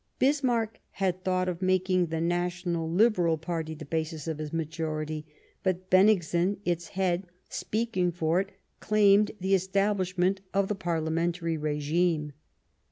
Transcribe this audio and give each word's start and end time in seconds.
Bis 0.17 0.41
marck 0.43 0.79
had 0.93 1.23
thought 1.23 1.47
of 1.47 1.61
making 1.61 2.07
the 2.07 2.19
National 2.19 2.89
Liberal 2.89 3.37
party 3.37 3.75
the 3.75 3.85
basis 3.85 4.27
of 4.27 4.39
his 4.39 4.51
majority; 4.51 5.27
but 5.61 5.91
Bennigsen, 5.91 6.57
its 6.65 6.87
head, 6.87 7.27
speaking 7.49 8.11
for 8.11 8.39
it, 8.39 8.49
claimed 8.79 9.29
the 9.39 9.53
establishment 9.53 10.41
of 10.55 10.69
the 10.69 10.73
parliamentary 10.73 11.55
regime. 11.55 12.31